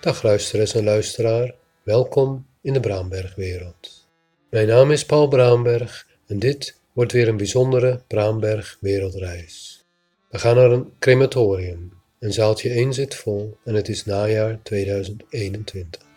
[0.00, 4.08] Dag luisteres en luisteraar, welkom in de Braambergwereld.
[4.50, 9.84] Mijn naam is Paul Braamberg en dit wordt weer een bijzondere Braamberg wereldreis.
[10.30, 11.92] We gaan naar een crematorium.
[12.18, 16.09] Een zaaltje 1 zit vol en het is najaar 2021.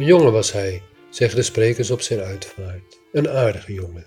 [0.00, 3.00] Een jongen was hij, zeggen de sprekers op zijn uitvaart.
[3.12, 4.06] Een aardige jongen.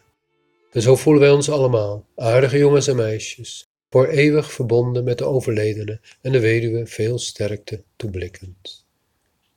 [0.72, 5.26] En zo voelen wij ons allemaal, aardige jongens en meisjes, voor eeuwig verbonden met de
[5.26, 8.86] overledene en de weduwe veel sterkte toeblikkend.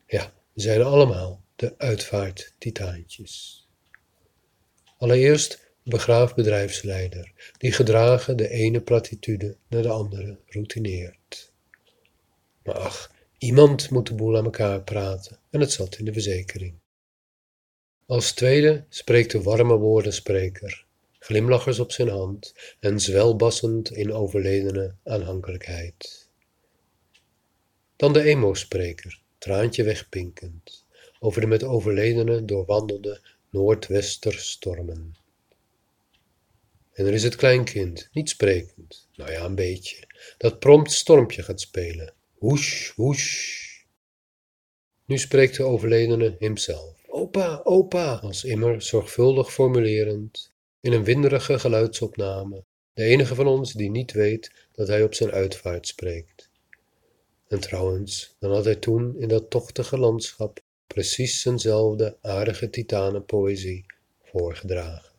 [0.06, 3.66] Ja, we zijn allemaal de uitvaarttitaantjes.
[4.98, 11.52] Allereerst begraafbedrijfsleider, die gedragen de ene platitude naar de andere routineert.
[12.62, 13.14] Maar ach,
[13.46, 16.74] iemand moet de boel aan elkaar praten en het zat in de verzekering.
[18.06, 20.86] Als tweede spreekt de warme woordenspreker,
[21.18, 26.28] glimlachers op zijn hand en zwelbassend in overledene aanhankelijkheid.
[27.96, 30.84] Dan de emo-spreker, traantje wegpinkend,
[31.18, 33.20] over de met overledene doorwandelde
[33.50, 35.16] noordwesterstormen.
[36.92, 40.06] En er is het kleinkind, niet sprekend, nou ja, een beetje,
[40.38, 42.15] dat prompt stormpje gaat spelen.
[42.38, 43.64] Woesh, woesh.
[45.04, 46.94] Nu spreekt de overledene hemzelf.
[47.06, 53.90] Opa, opa, als immer zorgvuldig formulerend, in een winderige geluidsopname, de enige van ons die
[53.90, 56.50] niet weet dat hij op zijn uitvaart spreekt.
[57.48, 63.86] En trouwens, dan had hij toen in dat tochtige landschap precies zijnzelfde aardige titanenpoëzie
[64.22, 65.15] voorgedragen.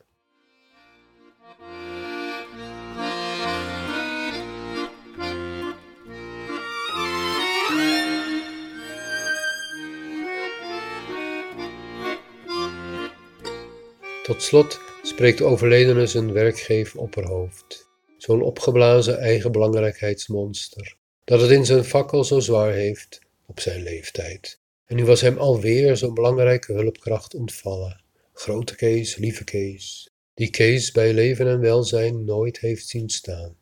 [14.27, 21.65] Tot slot spreekt de overledene zijn werkgever opperhoofd, zo'n opgeblazen eigen belangrijkheidsmonster, dat het in
[21.65, 24.60] zijn fakkel zo zwaar heeft op zijn leeftijd.
[24.86, 28.02] En nu was hem alweer zo'n belangrijke hulpkracht ontvallen.
[28.33, 33.55] Grote Kees, lieve Kees, die Kees bij leven en welzijn nooit heeft zien staan.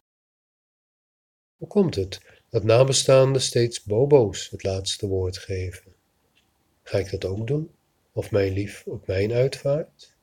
[1.57, 5.95] Hoe komt het dat nabestaanden steeds bobo's het laatste woord geven?
[6.83, 7.71] Ga ik dat ook doen?
[8.11, 10.13] Of mijn lief op mijn uitvaart?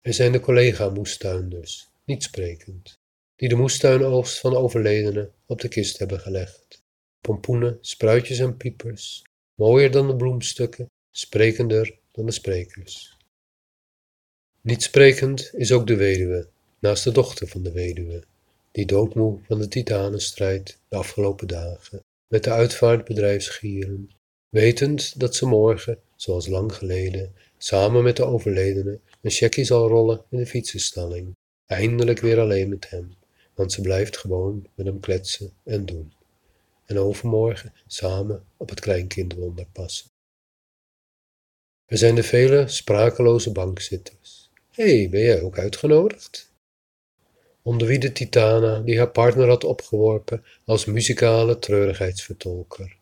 [0.00, 2.98] Er zijn de collega-moestuinders, niet sprekend,
[3.36, 6.82] die de moestuinoogst van overledenen op de kist hebben gelegd.
[7.20, 9.24] Pompoenen, spruitjes en piepers,
[9.54, 13.16] mooier dan de bloemstukken, sprekender dan de sprekers.
[14.60, 18.22] Niet sprekend is ook de weduwe, naast de dochter van de weduwe,
[18.70, 24.10] die doodmoe van de titanenstrijd de afgelopen dagen met de uitvaartbedrijfsgieren,
[24.48, 30.24] wetend dat ze morgen, zoals lang geleden, samen met de overledene een checkie zal rollen
[30.30, 31.36] in de fietsenstalling.
[31.66, 33.14] Eindelijk weer alleen met hem,
[33.54, 36.12] want ze blijft gewoon met hem kletsen en doen.
[36.84, 40.10] En overmorgen samen op het kleinkindwonder passen.
[41.86, 44.50] Er zijn de vele sprakeloze bankzitters.
[44.70, 46.52] Hé, hey, ben jij ook uitgenodigd?
[47.62, 52.96] Onder wie de Titana die haar partner had opgeworpen als muzikale treurigheidsvertolker.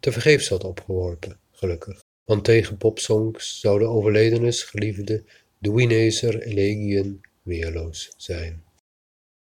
[0.00, 5.24] Te vergeefs had opgeworpen, gelukkig want tegen popsongs zou de overledenes geliefde
[5.58, 8.64] Duinezer elegieën weerloos zijn.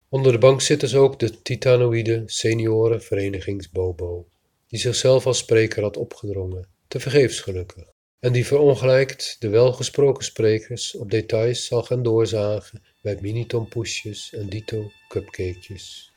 [0.09, 4.27] Onder de bank zitten ook de titanoïde seniorenverenigingsbobo,
[4.67, 7.85] die zichzelf als spreker had opgedrongen, te vergeefs gelukkig,
[8.19, 14.91] en die verongelijkt de welgesproken sprekers op details zal gaan doorzagen bij mini-tompoesjes en dito
[15.09, 16.13] cupcakejes.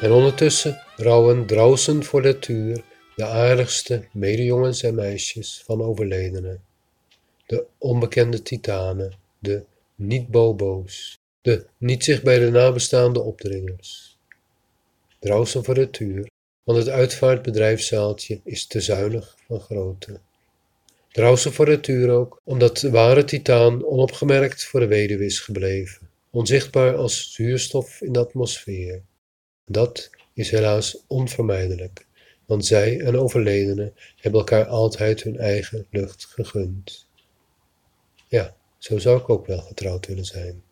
[0.00, 2.84] En ondertussen rouwen draußen voor de tuur
[3.16, 6.62] de aardigste medejongens en meisjes van overledenen.
[7.46, 9.64] De onbekende titanen, de
[9.94, 14.18] niet-bobo's, de niet zich bij de nabestaande opdringers.
[15.18, 16.30] Draußen voor de tuur,
[16.64, 20.20] want het uitvaartbedrijfszaaltje is te zuinig van grootte.
[21.12, 26.08] Draußen voor de tuur ook, omdat de ware titaan onopgemerkt voor de weduwe is gebleven,
[26.30, 29.02] onzichtbaar als zuurstof in de atmosfeer.
[29.70, 32.06] Dat is helaas onvermijdelijk,
[32.46, 37.06] want zij en overledenen hebben elkaar altijd hun eigen lucht gegund.
[38.28, 40.62] Ja, zo zou ik ook wel getrouwd willen zijn.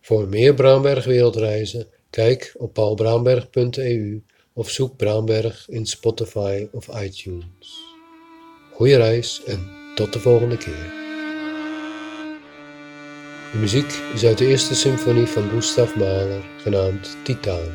[0.00, 7.78] Voor meer Braamberg wereldreizen, kijk op paulbraamberg.eu of zoek Braamberg in Spotify of iTunes.
[8.72, 11.03] Goeie reis en tot de volgende keer.
[13.54, 17.72] De muziek is uit de eerste symfonie van Gustav Mahler, genaamd Titaan,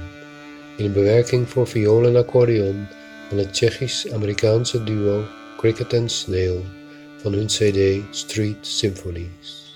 [0.77, 2.87] in een bewerking voor viool en accordeon
[3.29, 5.23] van het Tsjechisch-Amerikaanse duo
[5.57, 6.65] Cricket and Snail
[7.17, 9.68] van hun CD Street Symphonies.